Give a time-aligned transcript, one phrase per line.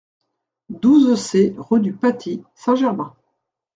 [0.71, 3.15] douze C rue du Patis Saint-Germain